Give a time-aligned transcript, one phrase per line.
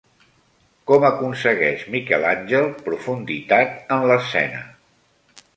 [0.91, 4.65] Com aconsegueix Miquel Àngel profunditat en l'escena?